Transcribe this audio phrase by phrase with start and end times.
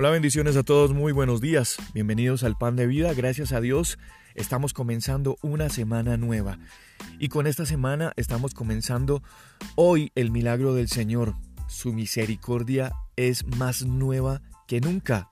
[0.00, 1.76] Hola, bendiciones a todos, muy buenos días.
[1.92, 3.12] Bienvenidos al Pan de Vida.
[3.12, 3.98] Gracias a Dios
[4.34, 6.58] estamos comenzando una semana nueva.
[7.18, 9.22] Y con esta semana estamos comenzando
[9.74, 11.34] hoy el milagro del Señor.
[11.68, 15.28] Su misericordia es más nueva que nunca.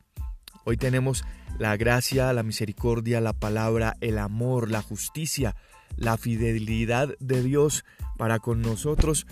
[0.66, 1.24] Hoy tenemos
[1.58, 5.56] la gracia, la misericordia, la palabra, el amor, la justicia,
[5.96, 7.86] la fidelidad de Dios
[8.18, 9.26] para con nosotros.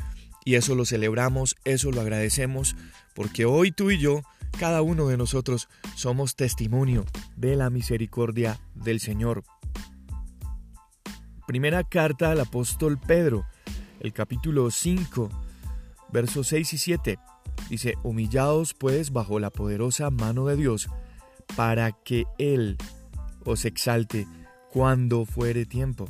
[0.46, 2.74] Y eso lo celebramos, eso lo agradecemos,
[3.14, 4.22] porque hoy tú y yo
[4.58, 7.04] cada uno de nosotros somos testimonio
[7.36, 9.44] de la misericordia del Señor.
[11.46, 13.46] Primera carta al apóstol Pedro,
[14.00, 15.28] el capítulo 5,
[16.10, 17.18] versos 6 y 7.
[17.68, 20.88] Dice, humillaos pues bajo la poderosa mano de Dios,
[21.54, 22.78] para que Él
[23.44, 24.26] os exalte
[24.72, 26.06] cuando fuere tiempo,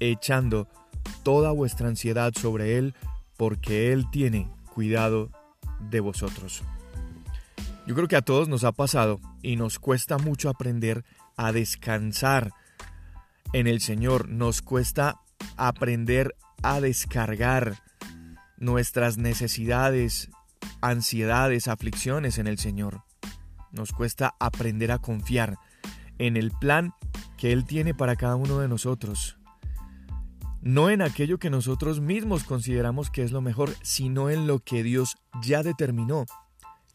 [0.00, 0.66] echando
[1.22, 2.94] toda vuestra ansiedad sobre Él,
[3.36, 5.30] porque Él tiene cuidado
[5.90, 6.62] de vosotros.
[7.90, 11.04] Yo creo que a todos nos ha pasado y nos cuesta mucho aprender
[11.36, 12.52] a descansar
[13.52, 14.28] en el Señor.
[14.28, 15.22] Nos cuesta
[15.56, 17.82] aprender a descargar
[18.58, 20.30] nuestras necesidades,
[20.80, 23.02] ansiedades, aflicciones en el Señor.
[23.72, 25.58] Nos cuesta aprender a confiar
[26.18, 26.94] en el plan
[27.36, 29.36] que Él tiene para cada uno de nosotros.
[30.60, 34.84] No en aquello que nosotros mismos consideramos que es lo mejor, sino en lo que
[34.84, 36.26] Dios ya determinó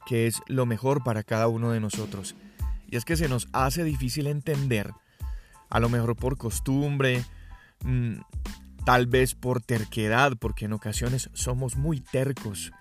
[0.05, 2.35] que es lo mejor para cada uno de nosotros.
[2.89, 4.91] Y es que se nos hace difícil entender,
[5.69, 7.25] a lo mejor por costumbre,
[7.83, 8.17] mm,
[8.85, 12.71] tal vez por terquedad, porque en ocasiones somos muy tercos.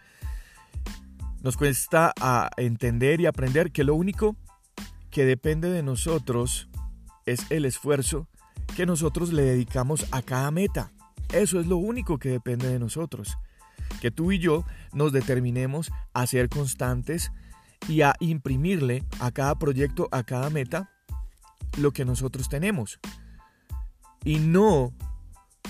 [1.43, 4.37] Nos cuesta a entender y aprender que lo único
[5.11, 6.69] que depende de nosotros
[7.27, 8.29] es el esfuerzo
[8.77, 10.91] que nosotros le dedicamos a cada meta.
[11.33, 13.37] Eso es lo único que depende de nosotros
[14.05, 17.33] que tú y yo nos determinemos a ser constantes
[17.89, 20.91] y a imprimirle a cada proyecto, a cada meta,
[21.79, 23.01] lo que nosotros tenemos.
[24.23, 24.93] Y no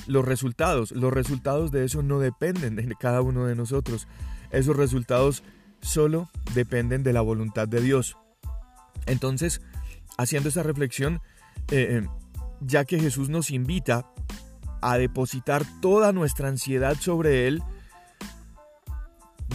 [0.09, 0.91] los resultados.
[0.91, 4.09] Los resultados de eso no dependen de cada uno de nosotros.
[4.51, 5.45] Esos resultados
[5.81, 8.17] solo dependen de la voluntad de Dios.
[9.07, 9.61] Entonces,
[10.19, 11.21] haciendo esa reflexión,
[11.71, 12.09] eh, eh,
[12.63, 14.11] ya que Jesús nos invita
[14.83, 17.63] a depositar toda nuestra ansiedad sobre Él,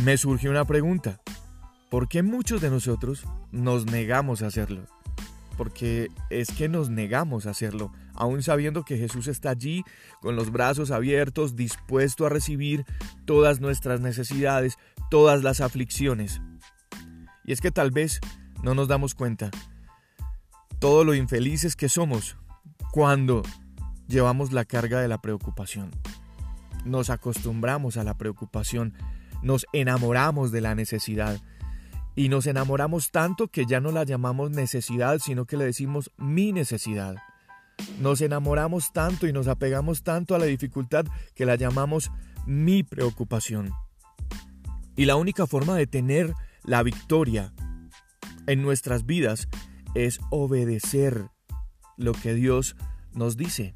[0.04, 1.20] me surgió una pregunta.
[1.90, 4.86] ¿Por qué muchos de nosotros nos negamos a hacerlo?
[5.58, 9.84] Porque es que nos negamos a hacerlo, aún sabiendo que Jesús está allí
[10.22, 12.86] con los brazos abiertos, dispuesto a recibir
[13.26, 14.78] todas nuestras necesidades,
[15.10, 16.42] todas las aflicciones.
[17.44, 18.22] Y es que tal vez
[18.64, 19.52] no nos damos cuenta
[20.80, 22.38] todo lo infelices que somos
[22.92, 23.44] cuando
[24.08, 25.92] llevamos la carga de la preocupación.
[26.86, 28.94] Nos acostumbramos a la preocupación
[29.42, 31.40] nos enamoramos de la necesidad.
[32.16, 36.52] Y nos enamoramos tanto que ya no la llamamos necesidad, sino que le decimos mi
[36.52, 37.16] necesidad.
[38.02, 42.12] Nos enamoramos tanto y nos apegamos tanto a la dificultad que la llamamos
[42.46, 43.72] mi preocupación.
[44.96, 46.34] Y la única forma de tener
[46.64, 47.54] la victoria
[48.48, 49.48] en nuestras vidas
[49.96, 51.30] es obedecer
[51.96, 52.76] lo que Dios
[53.14, 53.76] nos dice.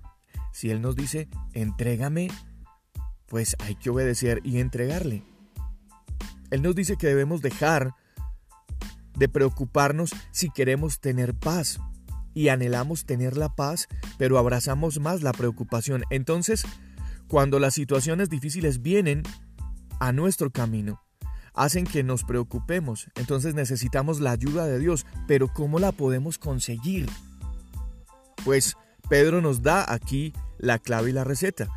[0.51, 2.29] Si Él nos dice, entrégame,
[3.27, 5.23] pues hay que obedecer y entregarle.
[6.53, 7.95] Él nos dice que debemos dejar
[9.17, 11.79] de preocuparnos si queremos tener paz
[12.35, 13.87] y anhelamos tener la paz,
[14.19, 16.03] pero abrazamos más la preocupación.
[16.11, 16.63] Entonces,
[17.27, 19.23] cuando las situaciones difíciles vienen
[19.99, 21.01] a nuestro camino,
[21.55, 23.07] hacen que nos preocupemos.
[23.15, 27.09] Entonces necesitamos la ayuda de Dios, pero ¿cómo la podemos conseguir?
[28.45, 28.75] Pues
[29.09, 31.67] Pedro nos da aquí la clave y la receta.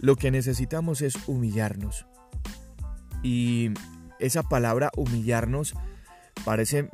[0.00, 2.06] Lo que necesitamos es humillarnos.
[3.22, 3.72] Y
[4.18, 5.74] esa palabra humillarnos
[6.44, 6.88] parece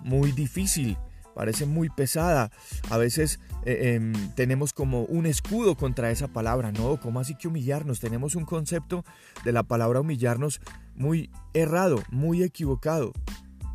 [0.00, 0.96] muy difícil,
[1.34, 2.50] parece muy pesada.
[2.90, 6.72] A veces eh, em, tenemos como un escudo contra esa palabra.
[6.72, 8.00] No, ¿cómo así que humillarnos?
[8.00, 9.04] Tenemos un concepto
[9.44, 10.60] de la palabra humillarnos
[10.94, 13.12] muy errado, muy equivocado.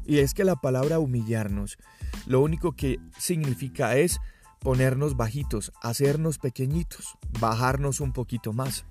[0.05, 1.77] Y es que la palabra humillarnos
[2.25, 4.19] lo único que significa es
[4.59, 8.85] ponernos bajitos, hacernos pequeñitos, bajarnos un poquito más.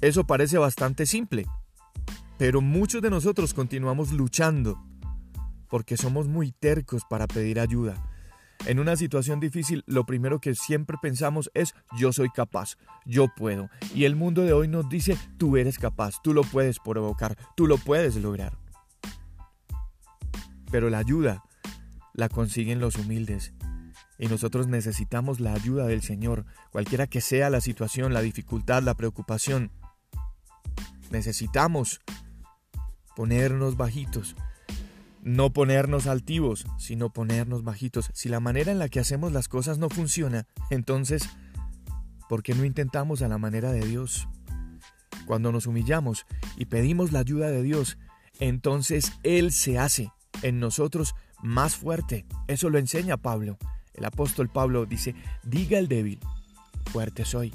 [0.00, 1.46] Eso parece bastante simple,
[2.40, 4.82] pero muchos de nosotros continuamos luchando
[5.68, 8.02] porque somos muy tercos para pedir ayuda.
[8.64, 13.68] En una situación difícil, lo primero que siempre pensamos es yo soy capaz, yo puedo.
[13.94, 17.66] Y el mundo de hoy nos dice tú eres capaz, tú lo puedes provocar, tú
[17.66, 18.56] lo puedes lograr.
[20.70, 21.44] Pero la ayuda
[22.14, 23.52] la consiguen los humildes.
[24.18, 28.94] Y nosotros necesitamos la ayuda del Señor, cualquiera que sea la situación, la dificultad, la
[28.94, 29.70] preocupación.
[31.10, 32.00] Necesitamos
[33.20, 34.34] ponernos bajitos,
[35.22, 38.10] no ponernos altivos, sino ponernos bajitos.
[38.14, 41.28] Si la manera en la que hacemos las cosas no funciona, entonces,
[42.30, 44.26] ¿por qué no intentamos a la manera de Dios?
[45.26, 46.24] Cuando nos humillamos
[46.56, 47.98] y pedimos la ayuda de Dios,
[48.38, 52.24] entonces Él se hace en nosotros más fuerte.
[52.48, 53.58] Eso lo enseña Pablo.
[53.92, 55.14] El apóstol Pablo dice,
[55.44, 56.20] diga el débil,
[56.86, 57.52] fuerte soy.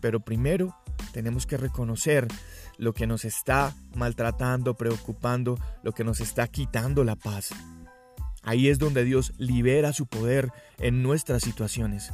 [0.00, 0.74] Pero primero
[1.12, 2.28] tenemos que reconocer
[2.78, 7.50] lo que nos está maltratando, preocupando, lo que nos está quitando la paz.
[8.42, 12.12] Ahí es donde Dios libera su poder en nuestras situaciones.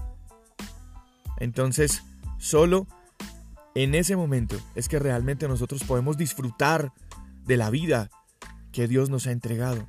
[1.39, 2.03] Entonces,
[2.39, 2.87] solo
[3.75, 6.93] en ese momento es que realmente nosotros podemos disfrutar
[7.45, 8.11] de la vida
[8.73, 9.87] que Dios nos ha entregado.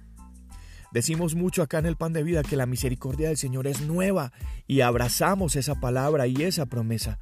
[0.92, 4.32] Decimos mucho acá en el pan de vida que la misericordia del Señor es nueva
[4.66, 7.20] y abrazamos esa palabra y esa promesa.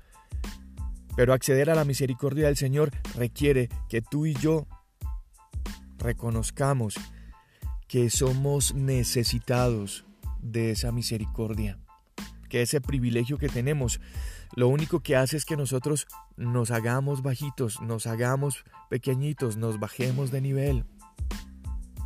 [1.18, 4.68] Pero acceder a la misericordia del Señor requiere que tú y yo
[5.98, 6.94] reconozcamos
[7.88, 10.06] que somos necesitados
[10.44, 11.80] de esa misericordia,
[12.50, 14.00] que ese privilegio que tenemos,
[14.56, 16.06] lo único que hace es que nosotros
[16.36, 20.86] nos hagamos bajitos, nos hagamos pequeñitos, nos bajemos de nivel,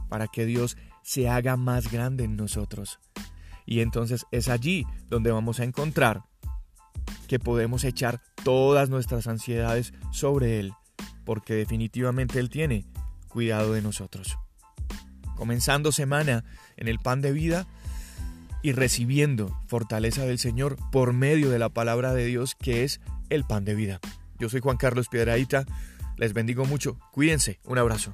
[0.07, 3.01] para que Dios se haga más grande en nosotros.
[3.65, 6.23] Y entonces es allí donde vamos a encontrar
[7.27, 10.73] que podemos echar todas nuestras ansiedades sobre Él,
[11.25, 12.85] porque definitivamente Él tiene
[13.27, 14.37] cuidado de nosotros.
[15.35, 16.43] Comenzando semana
[16.77, 17.67] en el pan de vida
[18.61, 23.43] y recibiendo fortaleza del Señor por medio de la palabra de Dios que es el
[23.43, 23.99] pan de vida.
[24.39, 25.65] Yo soy Juan Carlos Piedraíta,
[26.17, 28.13] les bendigo mucho, cuídense, un abrazo.